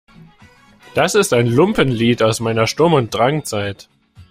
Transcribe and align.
Das 0.95 1.13
ist 1.13 1.31
ein 1.31 1.45
Lumpenlied 1.45 2.23
aus 2.23 2.39
meiner 2.39 2.65
Sturm- 2.65 2.93
und 2.93 3.13
Drangzeit. 3.13 3.87